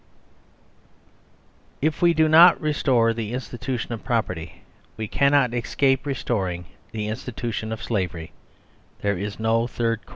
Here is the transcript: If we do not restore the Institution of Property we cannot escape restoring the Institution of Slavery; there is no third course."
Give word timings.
If 1.83 2.01
we 2.01 2.15
do 2.15 2.27
not 2.27 2.59
restore 2.59 3.13
the 3.13 3.33
Institution 3.33 3.93
of 3.93 4.03
Property 4.03 4.63
we 4.97 5.07
cannot 5.07 5.53
escape 5.53 6.07
restoring 6.07 6.65
the 6.91 7.07
Institution 7.07 7.71
of 7.71 7.83
Slavery; 7.83 8.31
there 9.01 9.15
is 9.19 9.39
no 9.39 9.67
third 9.67 10.01
course." 10.01 10.09